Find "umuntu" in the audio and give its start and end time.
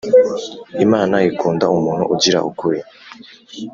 1.77-2.03